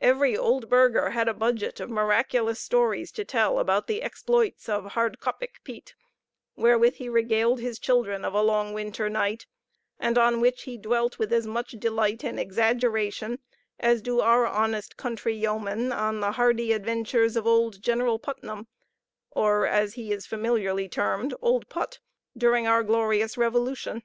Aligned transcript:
Every 0.00 0.36
old 0.36 0.68
burgher 0.68 1.08
had 1.12 1.28
a 1.28 1.32
budget 1.32 1.80
of 1.80 1.88
miraculous 1.88 2.60
stories 2.60 3.10
to 3.12 3.24
tell 3.24 3.58
about 3.58 3.86
the 3.86 4.02
exploits 4.02 4.68
of 4.68 4.92
Hardkoppig 4.92 5.64
Piet, 5.64 5.94
wherewith 6.56 6.96
he 6.96 7.08
regaled 7.08 7.58
his 7.58 7.78
children 7.78 8.22
of 8.22 8.34
a 8.34 8.42
long 8.42 8.74
winter 8.74 9.08
night, 9.08 9.46
and 9.98 10.18
on 10.18 10.42
which 10.42 10.64
he 10.64 10.76
dwelt 10.76 11.18
with 11.18 11.32
as 11.32 11.46
much 11.46 11.70
delight 11.70 12.22
and 12.22 12.38
exaggeration 12.38 13.38
as 13.80 14.02
do 14.02 14.20
our 14.20 14.46
honest 14.46 14.98
country 14.98 15.34
yeomen 15.34 15.90
on 15.90 16.20
the 16.20 16.32
hardy 16.32 16.74
adventures 16.74 17.34
of 17.34 17.46
old 17.46 17.80
General 17.82 18.18
Putnam 18.18 18.66
(or, 19.30 19.66
as 19.66 19.94
he 19.94 20.12
is 20.12 20.26
familiarly 20.26 20.86
termed, 20.86 21.32
Old 21.40 21.70
Put) 21.70 21.98
during 22.36 22.66
our 22.66 22.82
glorious 22.82 23.38
revolution. 23.38 24.02